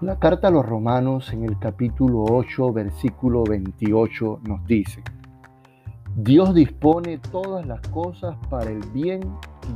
La 0.00 0.18
carta 0.18 0.48
a 0.48 0.50
los 0.50 0.66
romanos 0.66 1.32
en 1.32 1.44
el 1.44 1.56
capítulo 1.56 2.24
8, 2.24 2.72
versículo 2.72 3.44
28 3.44 4.40
nos 4.42 4.66
dice, 4.66 5.02
Dios 6.16 6.52
dispone 6.52 7.18
todas 7.18 7.64
las 7.64 7.80
cosas 7.88 8.34
para 8.50 8.70
el 8.70 8.80
bien 8.92 9.20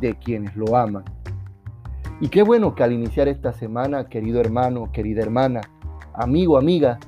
de 0.01 0.17
quienes 0.17 0.57
lo 0.57 0.77
aman. 0.77 1.05
Y 2.21 2.29
qué 2.29 2.43
bueno 2.43 2.75
que 2.75 2.83
al 2.83 2.93
iniciar 2.93 3.29
esta 3.29 3.53
semana, 3.53 4.09
querido 4.09 4.41
hermano, 4.41 4.91
querida 4.91 5.23
hermana, 5.23 5.61
amigo, 6.13 6.59
amiga, 6.59 6.99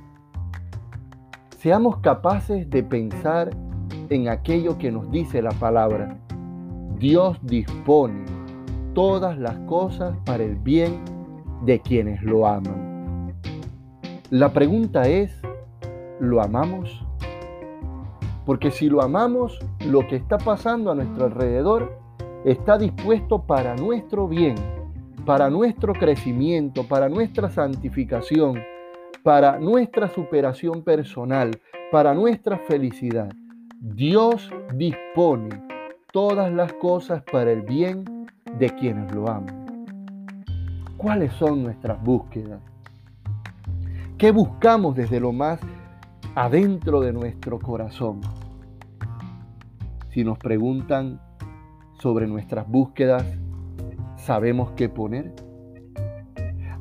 seamos 1.59 1.99
capaces 1.99 2.71
de 2.71 2.85
pensar 2.85 3.51
en 4.09 4.29
aquello 4.29 4.79
que 4.79 4.93
nos 4.93 5.11
dice 5.11 5.43
la 5.43 5.53
palabra. 5.53 6.17
Dios 6.97 7.39
dispone 7.43 8.25
todas 8.95 9.37
las 9.37 9.59
cosas 9.67 10.17
para 10.25 10.45
el 10.45 10.55
bien 10.55 11.01
de 11.65 11.81
quienes 11.81 12.23
lo 12.23 12.47
aman. 12.47 12.90
La 14.31 14.53
pregunta 14.53 15.09
es, 15.09 15.33
¿lo 16.21 16.41
amamos? 16.41 17.05
Porque 18.47 18.71
si 18.71 18.89
lo 18.89 19.03
amamos, 19.03 19.59
lo 19.85 20.07
que 20.07 20.15
está 20.15 20.39
pasando 20.39 20.93
a 20.93 20.95
nuestro 20.95 21.25
alrededor 21.25 21.99
está 22.45 22.79
dispuesto 22.79 23.43
para 23.43 23.75
nuestro 23.75 24.29
bien, 24.29 24.55
para 25.27 25.51
nuestro 25.51 25.95
crecimiento, 25.95 26.87
para 26.87 27.09
nuestra 27.09 27.51
santificación, 27.51 28.63
para 29.25 29.59
nuestra 29.59 30.09
superación 30.09 30.83
personal, 30.83 31.51
para 31.91 32.15
nuestra 32.15 32.57
felicidad. 32.57 33.33
Dios 33.81 34.49
dispone 34.75 35.61
todas 36.13 36.53
las 36.53 36.73
cosas 36.75 37.21
para 37.33 37.51
el 37.51 37.63
bien 37.63 38.29
de 38.61 38.71
quienes 38.77 39.13
lo 39.13 39.29
aman. 39.29 39.67
¿Cuáles 40.97 41.33
son 41.33 41.65
nuestras 41.65 42.01
búsquedas? 42.01 42.61
¿Qué 44.21 44.33
buscamos 44.33 44.95
desde 44.95 45.19
lo 45.19 45.33
más 45.33 45.61
adentro 46.35 47.01
de 47.01 47.11
nuestro 47.11 47.59
corazón. 47.59 48.21
Si 50.11 50.25
nos 50.25 50.39
preguntan 50.39 51.23
sobre 52.03 52.27
nuestras 52.27 52.69
búsquedas, 52.69 53.25
¿sabemos 54.19 54.73
qué 54.73 54.91
poner? 54.91 55.33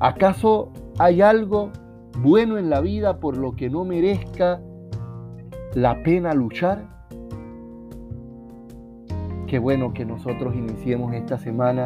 ¿Acaso 0.02 0.74
hay 0.98 1.22
algo 1.22 1.72
bueno 2.20 2.58
en 2.58 2.70
la 2.70 2.82
vida 2.82 3.22
por 3.22 3.38
lo 3.38 3.56
que 3.56 3.70
no 3.70 3.86
merezca 3.86 4.60
la 5.74 6.04
pena 6.04 6.34
luchar? 6.34 7.08
Qué 9.48 9.60
bueno 9.60 9.94
que 9.94 10.04
nosotros 10.04 10.56
iniciemos 10.56 11.14
esta 11.14 11.38
semana 11.38 11.86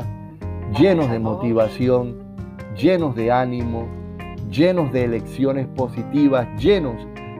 llenos 0.80 1.12
de 1.12 1.20
motivación, 1.20 2.24
llenos 2.76 3.16
de 3.16 3.32
ánimo, 3.32 4.03
llenos 4.54 4.92
de 4.92 5.06
elecciones 5.06 5.68
positivas, 5.68 6.48
llenos 6.62 6.96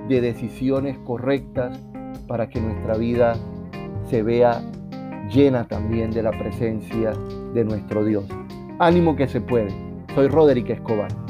de 0.08 0.20
decisiones 0.20 0.98
correctas 1.00 1.80
para 2.28 2.50
que 2.50 2.60
nuestra 2.60 2.98
vida 2.98 3.36
se 4.10 4.24
vea 4.24 4.62
llena 5.32 5.68
también 5.68 6.12
de 6.12 6.24
la 6.24 6.32
presencia 6.32 7.14
de 7.54 7.64
nuestro 7.64 8.04
Dios. 8.04 8.26
Ánimo 8.80 9.16
que 9.16 9.28
se 9.28 9.42
puede. 9.42 9.72
Soy 10.16 10.28
Roderick 10.28 10.72
Escobar. 10.72 11.23